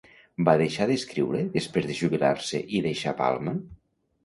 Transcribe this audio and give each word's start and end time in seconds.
Va 0.47 0.53
deixar 0.61 0.87
d'escriure 0.91 1.43
després 1.57 1.87
de 1.91 1.99
jubilar-se 2.01 2.65
i 2.79 2.83
deixar 2.89 3.17
Palma? 3.23 3.57